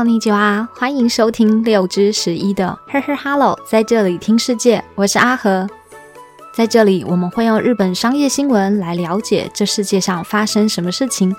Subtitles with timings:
[0.02, 5.68] んにちは，欢迎收听六之十一的呵呵 Hello，在这里听世界，我是阿和。
[6.54, 11.36] 在这里，我们会用日本商业新闻来了解这世界上发生什么事情。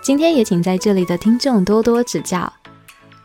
[0.00, 2.52] 今天也请在这里的听众多多指教。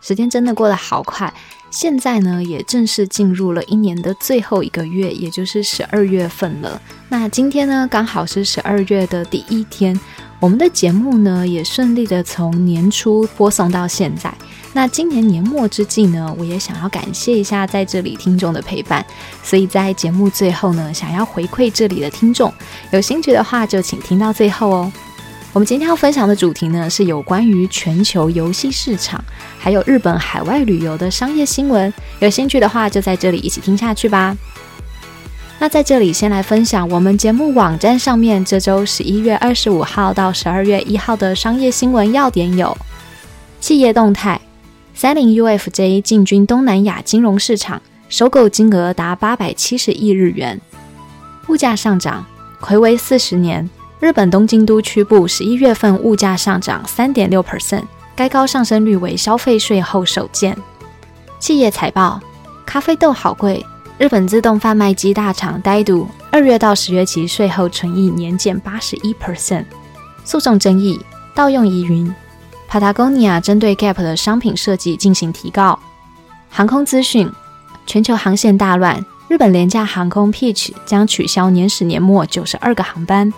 [0.02, 1.32] 时间真的过得好快，
[1.70, 6.82] 现在呢也正式进入了一年的最后一个月，也就是十二月份了。
[7.10, 10.00] 那今天呢刚好是十二月的第一天，
[10.40, 14.34] 我们的节目呢也顺利的从年初播送到现在。
[14.75, 19.05] 那今年年末之际呢，我也想要感谢一下在这里听众的陪伴，
[19.43, 22.53] 所以在节目最后呢，想要回馈这里的听众，
[22.91, 24.93] 有兴趣的话就请听到最后哦。
[25.53, 29.23] 我们今天要分享的主题呢，是有关于全球游戏市场，
[29.59, 31.93] 还有日本海外旅游的商业新闻。
[32.21, 34.35] 有兴趣的话，就在这里一起听下去吧。
[35.59, 42.75] 那在这里先来分享我们节目网站上面这周十一月二十五号到十二月一号的商业新闻要点有：
[43.61, 44.41] 企业动态。
[44.95, 50.61] 三菱 UFJ 进军东南亚金融市场，收购金额达八百七十亿日元。
[51.49, 52.25] 物价上涨，
[52.61, 53.69] 魁违四十年。
[53.99, 60.57] 日本东京都区部十一月份物价上涨三点六 percent，该高上升率为消费税后首见。
[61.41, 62.21] 企业财报，
[62.67, 63.65] 咖啡豆好贵。
[63.99, 69.65] 日本自动贩卖机大厂呆度二月到十月期税后纯益年减八十一 percent。
[70.25, 71.01] 诉讼争议，
[71.35, 72.13] 盗用疑云。
[72.73, 75.79] Patagonia 针对 Gap 的商品设计进行提告。
[76.49, 77.31] 航空资讯：
[77.87, 83.31] 全球航线大乱，日本廉价航空 Peach 将取消年始年末九十二个航班。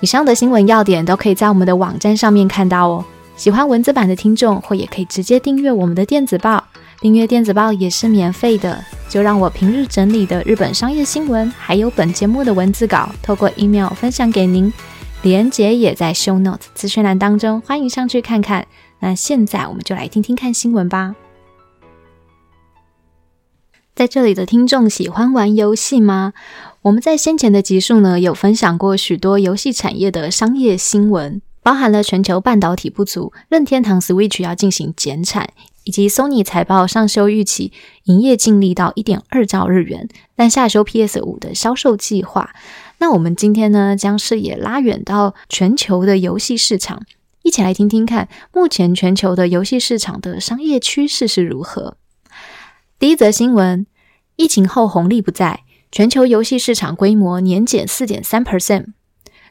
[0.00, 3.04] 以上的新闻要点都可以在我们的网站上面看到哦。
[3.36, 6.64] 喜欢文字版的听众，或也可以直接订阅我们的电子报。
[7.00, 8.84] 订阅电子报也是免费的。
[9.08, 14.72] 就让我平日整理的日本商业新闻，还有本节目的文字稿，透过 email 分享给您。
[15.26, 18.68] 李连杰也在 Show Note 资讯栏当中，欢迎上去看看。
[19.00, 21.16] 那现在我们就来听听看新闻吧。
[23.96, 26.32] 在这里的听众喜欢玩游戏吗？
[26.82, 35.50] 我们在先前的集数呢，有分享过许多游戏产业的商业新闻，包含了全球半导体不足、任天堂 Switch 要进行减产，
[35.82, 37.72] 以及 Sony 财报上修预期，
[38.04, 42.54] 营业净利到一点二兆日元，但下修 PS 五的销售计划。
[42.98, 47.02] 那我们今天呢，将视野拉远到全球的游戏市场，
[47.42, 51.96] 一起来听听看，目前全球的游戏市场的商业趋势是如何。
[52.98, 53.86] 第一则新闻：
[54.36, 58.86] 疫情后红利不在，全球游戏市场规模年减四点三 percent。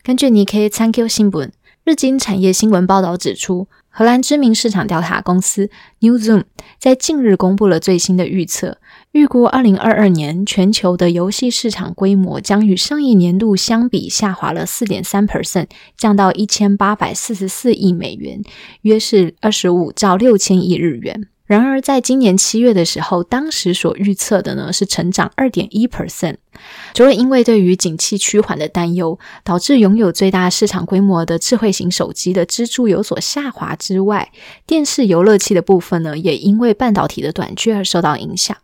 [0.03, 1.51] 根据 Nikkei Sankyo 新闻
[1.83, 3.67] 日经产业新闻报道指出。
[3.97, 5.69] 荷兰知名市场调查公司
[5.99, 6.43] New Zoom
[6.77, 8.77] 在近日公布了最新的预测，
[9.13, 18.43] 预估二零二二年全球的游戏市场规模将与上一年度相比下滑了四点三 percent，降到一千八百四十四亿美元，
[18.81, 21.29] 约是二十五兆六千亿日元。
[21.45, 26.37] 然而，在今年七月的时候，当时所预测的呢是成长二点一 percent。
[26.95, 34.31] 除了因为对于景气趋缓的担忧，导致拥有最大市场规模的智慧型手机的支出有所下滑之外，
[34.65, 38.57] 电视游乐器的部分呢，也因为半导体的短缺而受到影响。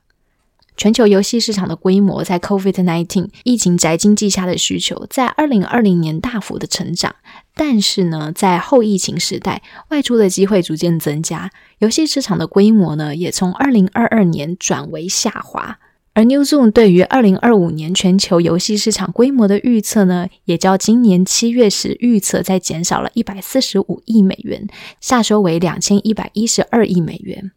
[0.78, 7.16] 全球游戏市场的规模在 COVID-19 疫情宅经济下的需求，在二零二零年大幅的成长，
[7.54, 15.80] 但是呢，在后疫情时代，外出的机会逐渐增加，游戏市场的规模呢，也从二零二二年转为下滑。
[16.14, 24.68] 而 Newzoo 对于二零二五年全球游戏市场规模的预测呢，也较今年七月时预测再减少了一百四十五亿美元，
[25.00, 27.52] 下收为两千一百一十二亿美元。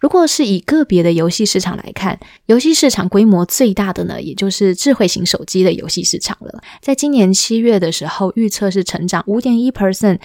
[0.00, 6.62] 如果是以个别的游戏市场来看，游戏市场规模最大的呢，也就是智慧型手机的游戏市场了。
[6.80, 10.18] 在今年七月的时候，预测是成长五点一 percent。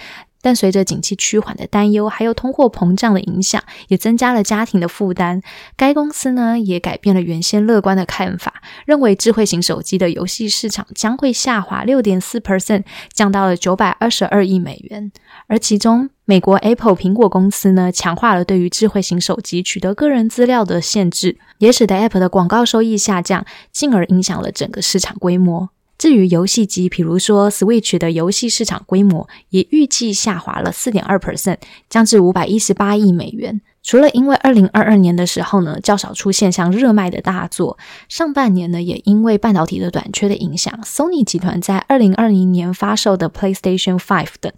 [0.44, 5.40] 但随着景气趋缓的担忧，还有通货膨胀的影响，也增加了家庭的负担。
[5.74, 15.10] 该公司呢也改变了原先乐观的看法，认为智慧型手机的游戏市场将会下滑六点四 percent，降到了九百二十二亿美元。
[15.46, 25.70] 而其中，美国 Apple 苹果公司呢强化了对于智慧型手机取得个人资料的限制，也使得 Apple 的广告收益下降，进而影响了整个市场规模。
[25.96, 31.58] 至于游戏机，比如说 Switch 的游戏市场规模也预计下滑了四点二 percent，
[31.88, 33.60] 降至五百一十八亿美元。
[33.84, 37.78] 除了因为二零二二年的时候呢较少出现像热卖的大作，
[38.08, 44.50] 上半年呢也因为半导体的短缺的影响，Sony 集团在二零二零年发售的 PlayStation Five 等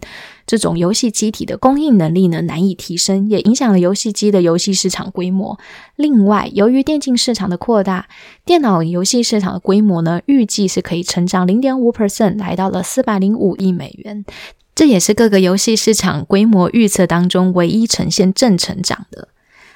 [0.45, 5.59] 这种游戏机体的供应能力呢难以提升，也影响了游戏机的游戏市场规模。
[5.97, 8.07] 另外，由于电竞市场的扩大，
[8.45, 14.23] 电脑游戏市场的规模呢预计是可以成长零点五 percent，来到了四百零五亿美元。
[14.77, 19.29] 这也是各个游戏市场规模预测当中唯一呈现正成长的。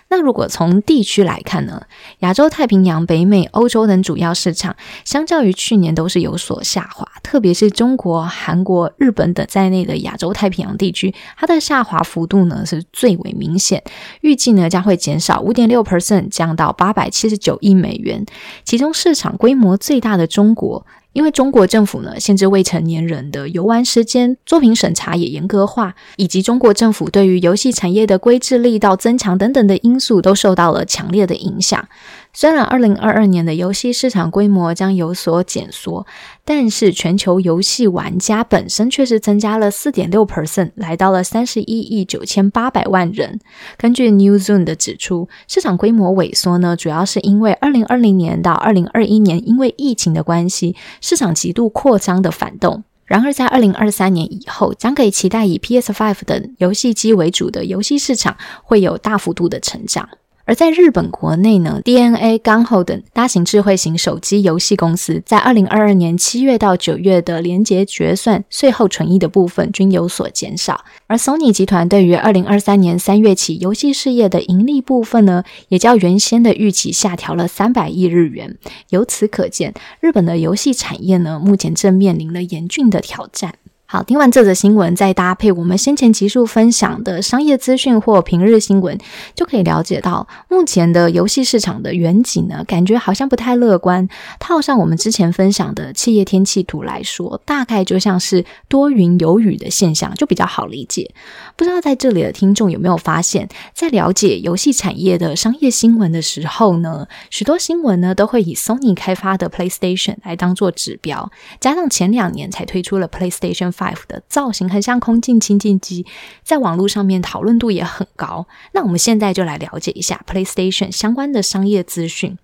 [0.09, 1.87] 那如果从地区来看呢，
[2.19, 7.07] 亚洲、太平洋、北美、欧洲等主要市场，相较于去年都是有所下滑。
[7.23, 13.83] 特别是中国、韩国、日本等在内的亚洲太平洋地区，它的下滑幅度呢是最为明显。
[14.21, 18.23] 预计呢将会减少五点六 percent，降到八百七十九亿美元。
[18.63, 20.85] 其中市场规模最大的中国。
[21.13, 31.87] 因为中国政府呢限制未成年人的游玩时间，作品审查也严格化，以及中国政府对于游戏产业的规制力道增强等等的因素，都受到了强烈的影响。
[32.33, 36.07] 虽然二零二二年的游戏市场规模将有所减缩，
[36.45, 43.39] 但是全球游戏玩家本身却是增加了四点六 percent，来到了三十一亿九千八百万人。
[43.77, 52.83] 根据 Newzone 的指出，市场规模萎缩呢，主要是因为二零二零年到二零二一年因为疫情的关系，市场极度扩张的反动。
[53.03, 60.07] 然而在二零二三年以后，将可以期待以 PS Five 等游戏机为主的游戏市场会有大幅度的成长。
[60.51, 70.83] 而在日本国内呢，DNA、刚后等大型智慧型手机游戏公司在二零二二年七月到九月的连结决算税后纯益的部分均有所减少。
[71.07, 78.57] 而 Sony 集团对于二零二三年三月起游戏事业的盈利部分呢，也较原先的预期下调了三百亿日元。
[78.89, 83.53] 由此可见，日本的游戏产业呢，目前正面临了严峻的挑战。
[83.91, 88.97] 好，听完这则新闻，再搭配我们先前集数分享的商业资讯或平日新闻，
[89.35, 94.07] 就可以了解到目前的游戏市场的远景呢，感觉好像不太乐观。
[94.39, 101.13] 套上我们之前分享的企业天气图来说，大概就像是多云有雨的现象，就比较好理解。
[101.57, 111.29] 不知道在这里的听众有没有发现，在了解游戏产业的商业新闻的时候呢，许多新闻呢都会以 Sony 开发的 PlayStation 来当做指标，
[111.59, 113.73] 加上前两年才推出了 PlayStation。
[113.81, 116.05] Five 的造型很像空镜清净机，
[116.43, 118.45] 在网络上面讨论度也很高。
[118.73, 122.37] 那我们现在就来了解一下 PlayStation 相关的商业资讯。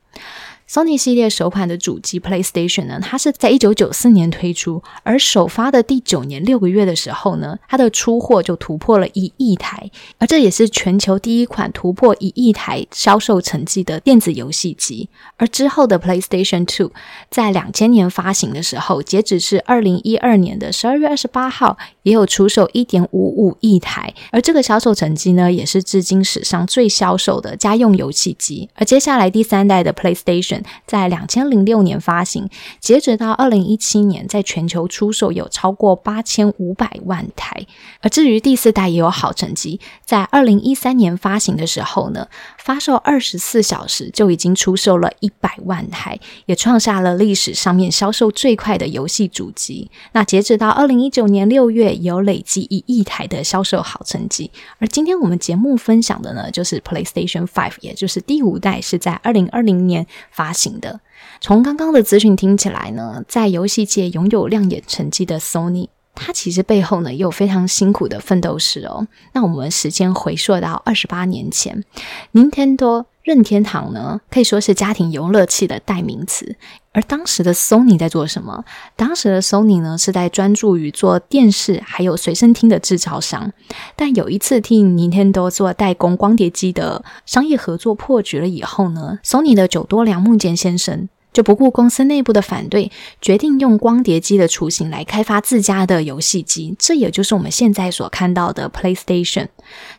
[0.70, 15.08] Sony 系列首款的主机 PlayStation 呢，它是在一九九四年推出，而首发的第九年六个月的时候呢，它的出货就突破了一亿台，而这也是全球第一款突破一亿台销售成绩的电子游戏机。
[15.38, 16.92] 而之后的 PlayStation Two
[17.30, 28.68] 在两千年发行的时候，截止是二零一二年的十二月二十八号，也有出售一点五五亿台，而这个销售成绩呢，也是至今史上最销售的家用游戏机。
[28.74, 30.57] 而接下来第三代的 PlayStation。
[30.86, 32.50] 在两千零六年发行，
[32.80, 37.66] 截止到二零一七年，在全球出售有超过八千五百万台。
[38.02, 42.28] 而至于第四代也有好成绩，在二零一三年发行的时候呢，
[42.58, 49.90] 发售二十四小时就已经出售了一百万台，也创下了历史上面销售最快的游戏主机。
[50.12, 54.52] 那截止到二零一九年六月，有累计一亿台的销售好成绩。
[54.80, 60.47] 而今天我们节目分享的呢，就是 PlayStation Five，也就是第五代，是在二零二零年发。
[60.48, 61.02] 发行的，
[61.42, 69.08] 从刚刚的资讯听起来呢，在游戏界拥有亮眼成绩的 Sony，它其实背后呢也有非常辛苦的奋斗史哦。
[69.34, 71.84] 那我们时间回溯到二十八年前
[72.32, 76.56] ，Nintendo 任天堂呢可以说是家庭游乐器的代名词。
[76.94, 78.64] 而当时的 Sony 在做什么？
[78.96, 83.52] 当时的 Sony 呢是在专注于做电视还有随身听的制造商。
[83.98, 91.10] 但有一次替 Nintendo 做代工光碟机的商业合作破局了以后呢，Sony 的久多良木健先生。
[91.34, 99.50] 就不顾公司内部的反对，决定用光碟机的雏形来开发自家的游戏机，这也就是我们现在所看到的 PlayStation。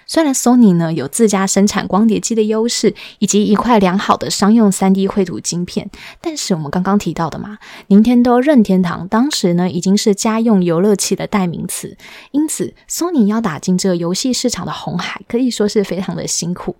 [0.07, 7.59] 虽然 Sony 呢有自家生产光碟机的优势，以及一块良好的商用 3D 绘图晶片，但是我们刚刚提到的嘛，
[7.89, 11.97] 宁天都任天堂当时呢已经是家用游乐器的代名词，
[12.31, 16.77] 因此 Sony 要打进这游戏市场的红海，可以说是非常的辛苦。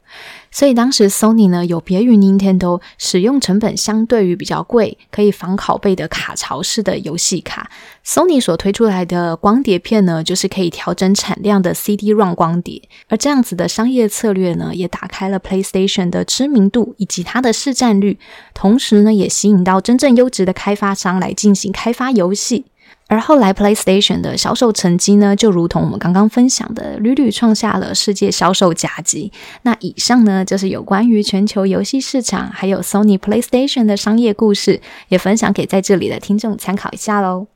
[0.51, 7.71] 所以当时 Sony 呢有别于 Nintendo，使用成本相对于比较贵，可以防拷贝的卡槽式的游戏卡。
[8.07, 12.78] Sony 所推出来的光碟片呢，就是可以调整产量的 CD-ROM 光碟。
[13.09, 18.19] 而这样子的商业策略呢，也打开了 PlayStation 的知名度以及它的市占率，
[18.55, 22.67] 同时呢，也吸引到真正优质的开发商来进行开发游戏。
[23.11, 29.33] 而后来，PlayStation 的销售成绩呢，就如同我们刚刚分享的，屡屡创下了世界销售佳绩。
[29.63, 37.47] 那以上呢，就是有关于全球游戏市场还有 Sony PlayStation 的商业故事，也分享给在这里的听众参考一下喽。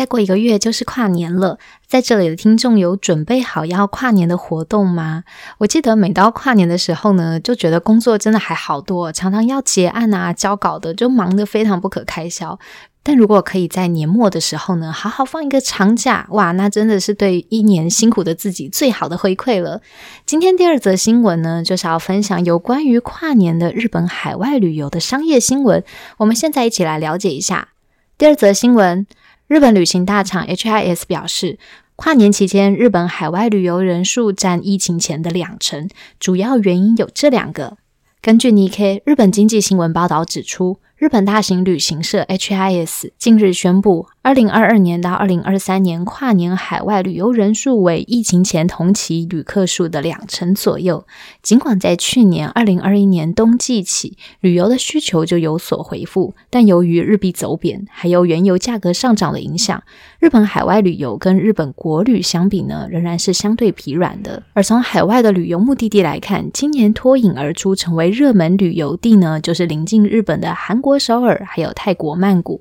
[0.00, 5.24] 再过一个月就是跨年了，在这里的听众有准备好要跨年的活动吗？
[5.58, 12.58] 我记得每到跨年的时候呢，就觉得工作真的还好多，常常要结案啊、交稿的，就忙得非常不可开销。
[13.02, 19.82] 但如果可以在年末的时候呢，好好放一个长假，哇，那真的是对一年辛苦的自己最好的回馈了。
[20.24, 25.84] 今天第二则新闻呢，就是要分享有关于跨年的日本海外旅游的商业新闻。
[26.16, 27.68] 我们现在一起来了解一下
[28.16, 29.06] 第二则新闻。
[29.50, 31.58] 日本旅行大厂 HIS 表示，
[31.96, 35.88] 跨年期间日本海外旅游人数占疫情前的两成，
[36.20, 37.76] 主要原因有这两个。
[38.22, 40.78] 根据 nik 日本经济新闻报道指出。
[40.96, 51.06] 日本大型旅行社 HIS 近日宣布，二零二二年到二零二三年跨年海外旅游人数为疫情前同期旅客数的两成左右。
[51.42, 59.82] 尽管在去年二零二一年冬季起，旅游的需求就有所回复，但由于日币走贬，还有原油价格上涨的影响，
[60.18, 64.42] 日本海外旅游跟日本国旅相比呢，仍然是相对疲软的。
[64.52, 70.98] 而从海外的旅游目的地来看，今年脱颖而出成为热门旅游地呢，就是临近日本的韩国。
[70.98, 72.60] 首尔还有泰国曼谷，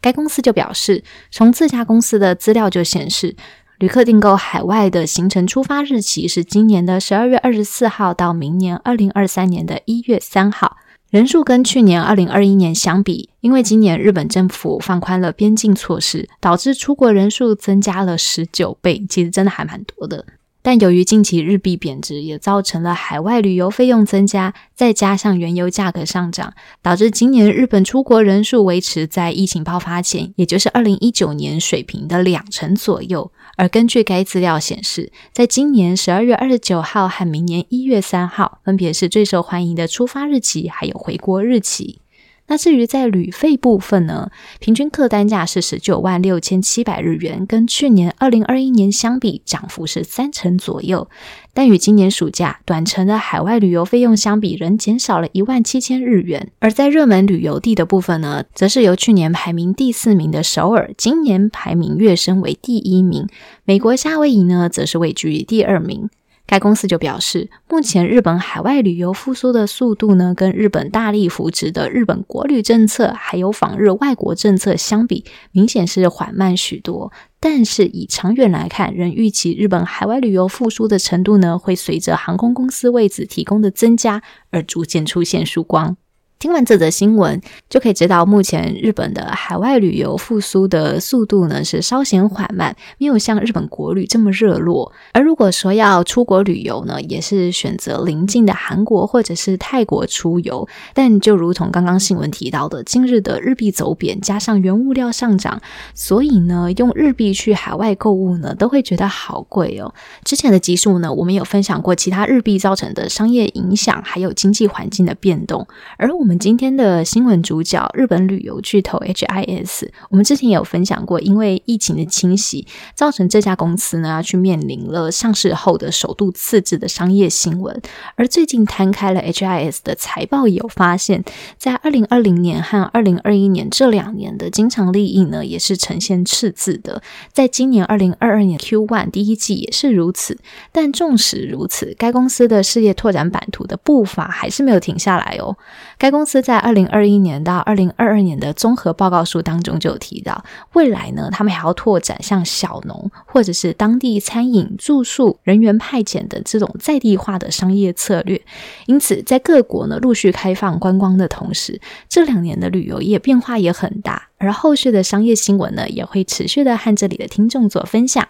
[0.00, 3.34] 该公司就表示，从自家公司的资料就显示，
[3.78, 10.76] 旅客订购海外的行程出发日期是今年的十二月二十四号到明年二零二三年的一月三号。
[11.10, 20.26] 人数跟去年二零二一年相比，因为今年日本政府放宽了边境措施，导致出国人数增加了十九倍，其实真的还蛮多的。
[20.68, 33.32] 但由于近期日币贬值，也造成了海外旅游费用增加，再加上原油价格上涨，导致今年日本出国人数维持在疫情爆发前，也就是二零一九年水平的两成左右。
[33.56, 42.02] 而根据该资料显示，在今年十二月二十九号和明年一月三号，分别是最受欢迎的出发日期，还有回国日期。
[42.48, 51.08] 那至于在旅费部分呢，平均客单价是十九万六千七百日元，跟去年二零二一年相比，涨幅是三成左右。
[51.54, 56.50] 但与今年暑假短程的海外旅游费用相比，仍减少了一万七千日元。
[56.58, 63.26] 而在热门旅游地的部分呢，则是由去年排名第四名的首尔，今年排名跃升为第一名。
[63.64, 66.08] 美国夏威夷呢，则是位居第二名。
[66.48, 77.12] 该公司就表示，目前日本海外旅游复苏的速度呢，跟日本大力扶持的日本国旅政策，还有访日外国政策相比，明显是缓慢许多。
[77.38, 85.98] 但是以长远来看，仍预期日本海外旅游复苏的程度呢，会随着航空公司位置提供的增加而逐渐出现曙光。
[86.38, 94.92] 听完这则新闻，就可以知道目前日本的海外旅游复苏的速度呢是稍显缓慢，没有像日本国旅这么热络。
[95.12, 100.68] 而如果说要出国旅游呢，也是选择邻近的韩国或者是泰国出游。
[100.94, 105.60] 但就如同刚刚新闻提到的，今日的日币走贬，加上原物料上涨，
[105.92, 109.92] 所以呢，用日币去海外购物呢，都会觉得好贵哦。
[110.22, 115.66] 之前的集数呢，我们有分享过其他日币造成的商业影响，还有经济环境的变动，
[115.96, 116.27] 而我。
[116.28, 127.80] 我们今天的新闻主角，日本旅游巨头 HIS，我们之前有分享过，因为疫情的侵袭，造成这家公司呢要去面临了上市后的首度次字的商业新闻。
[128.16, 131.24] 而最近摊开了 HIS 的财报，也有发现，
[131.56, 137.00] 在二零二零年和二零二一年这两年的经常利益呢，也是呈现赤字的。
[137.32, 140.36] 在今年二零二二年 Q one 第一季也是如此。
[140.72, 145.56] 但纵使如此，该公司的事业拓展版图的步伐还是没有停下来哦。
[145.96, 158.42] 该公公司在二零二一年到二零二二年的综合报告书当中就有提到，未来呢，他们还要拓展像小农或者是当地餐饮、住宿、人员派遣的这种在地化的商业策略。
[158.86, 168.26] 因此，在各国呢陆续开放观光的同时，这两年的旅游业变化也很大，而后续的商业新闻呢，也会持续的和这里的听众做分享。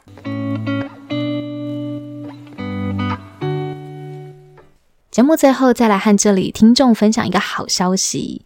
[5.19, 8.43] 节目最后再来和这里听众分享一个好消息，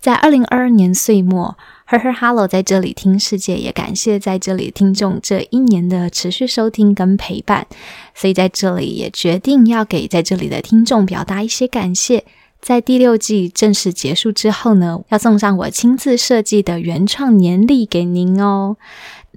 [0.00, 1.56] 在二零二二年岁末
[1.88, 7.68] ，Her Her Hello 在这里听世界，也感谢在这里听众这一年的持续收听跟陪伴，
[8.12, 12.24] 所以在这里也决定要给在这里的听众表达一些感谢。
[12.60, 18.76] 在第六季正式结束之后呢，要送上我亲自设计的原创年历给您哦。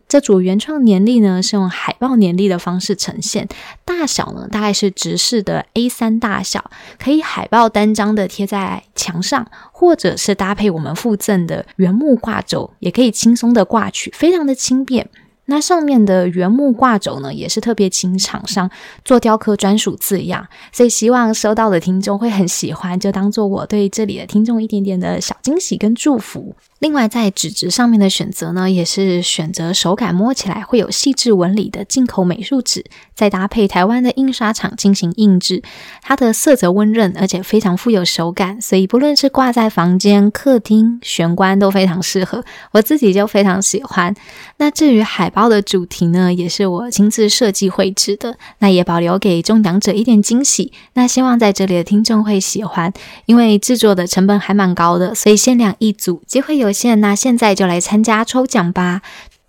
[0.09, 3.47] 这组原创年历呢，是用海报年历的方式呈现，
[3.85, 15.07] 大小呢大概是直视的 A 三大小，可以海报单张的贴在墙上，或者是搭配我们附赠的原木挂轴，也可以轻松的挂取，非常的轻便。
[15.49, 18.69] 那上面的原木挂轴呢，也是特别请厂商
[19.03, 26.55] 做雕刻专属字样，所以希望收到的听众会很喜欢，就当做我对这里的听众一点点的小惊喜跟祝福。
[26.77, 35.61] 另外，在纸质上面的选择呢，也是选择手感摸起来会有细致纹理的进口美术纸，再搭配台湾的印刷厂进行印制。
[36.01, 42.45] 它的色泽温润，而且非常富有手感，所以不论是挂在房间、客厅、玄关都非常适合。
[42.71, 44.15] 我自己就非常喜欢。
[44.59, 50.71] 那至于海报的主题呢，也是我亲自设计绘制的，那也保留给中奖者一点惊喜。
[50.93, 52.93] 那希望在这里的听众会喜欢，
[53.25, 56.69] 因为制作的成本还蛮高的，所以限量一组，机会有。
[56.71, 59.01] 限，那现在就来参加抽奖吧！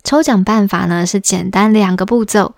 [0.03, 2.55] 抽奖办法呢是简单两个步骤：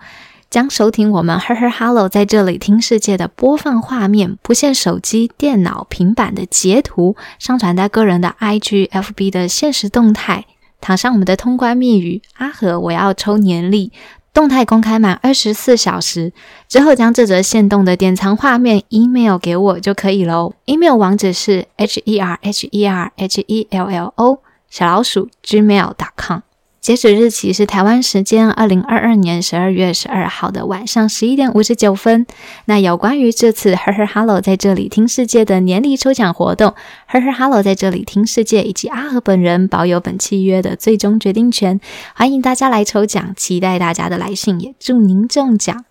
[0.48, 10.46] 将收听我们 Her Her Hello 在这里听世界的播放画面，不限手机、电脑、平板的截图，上传在个人的 IG、FB 的现实动态，
[10.84, 13.90] 躺上我们的通关密语“阿和我要抽年历”，
[14.34, 16.34] 动态公开满二十四小时
[16.68, 20.52] 之后，将这则限动的典藏画面 email 给我就可以喽。
[20.66, 24.40] email 网址是 h e r h e r h e l l o。
[24.68, 26.40] 小老鼠 gmail.com，
[26.84, 32.26] 截止日期是台湾时间二零二二年十二月十二号的晚上十一点五十九分。
[32.66, 36.74] 那有关于这次 Her Her Hello 在这里听世界的年历抽奖活动
[37.10, 41.80] ，Her Her Hello 在这里听世界以及阿和本人保有本契约的最终决定权，
[42.14, 45.86] 欢迎大家来抽奖，期待大家的来信，也祝您中奖。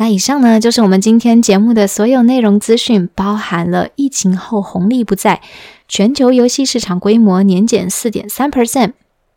[0.00, 5.40] 那以上呢，就是我们今天节目的所有内容资讯，包含了疫情后红利不在，
[5.88, 8.92] 全球游戏市场规模年减四点三 percent。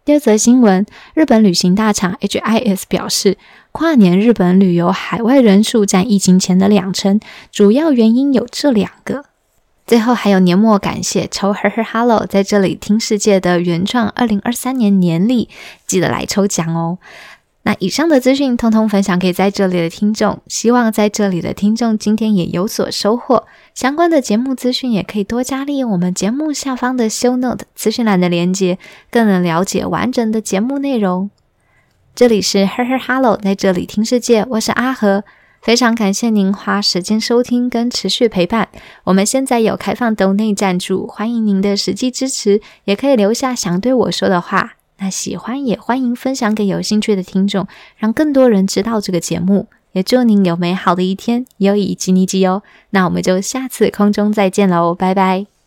[0.06, 3.40] 第二则新闻，日本旅行大厂 HIS 表示，
[3.72, 7.20] 跨年日本旅游海外人数占疫情前的两成，
[7.52, 9.26] 主要原因有这两个。
[9.88, 15.50] 最后还有年末感谢抽 Her Her Hello 在这里听世界的原创二零二三年年历，
[15.86, 17.00] 记得来抽奖哦。
[17.64, 23.46] 那以上的资讯通通分享给在这里的听众，希望在这里的听众今天也有所收获。
[23.76, 28.80] 相关的节目资讯也可以多加利用我们节目下方的 Show Note 资讯栏的连接，
[29.12, 31.30] 更能了解完整的节目内容。
[32.16, 35.24] 这里是 Her Her Hello，在这里听世界，我是阿和，
[35.62, 38.70] 非常感谢您花时间收听跟持续陪伴。
[39.04, 44.74] 我们现在有开放抖内赞助，欢迎您的实际支持，也可以留下想对我说的话。
[45.02, 49.68] 那喜欢也欢迎分享给有兴趣的听众，让更多人知道这个节目。
[49.94, 52.64] 也祝您有美好的一天，优以吉尼吉哦。
[52.92, 55.61] 那我们就下次空中再见喽，拜拜。